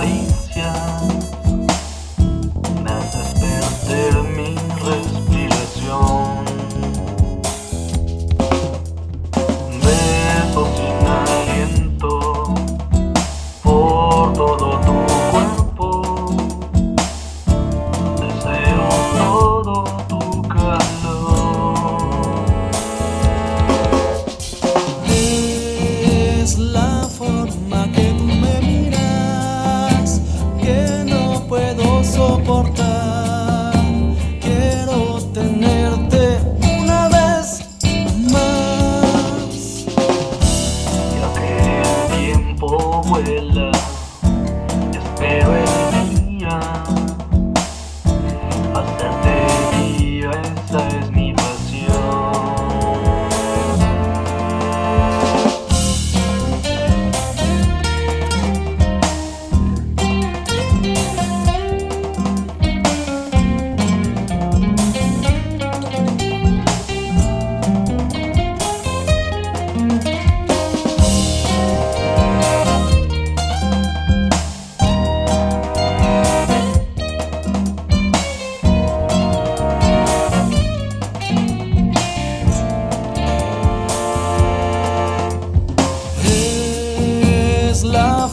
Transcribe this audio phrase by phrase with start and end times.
[0.00, 0.89] caricias.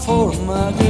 [0.07, 0.86] for my